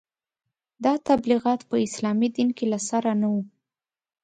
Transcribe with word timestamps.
دا 0.83 0.93
تبلیغات 1.07 1.59
په 1.69 1.75
اسلامي 1.87 2.29
دین 2.35 2.49
کې 2.57 2.65
له 2.73 2.79
سره 2.89 3.11
نه 3.21 3.27
وو. 3.33 3.41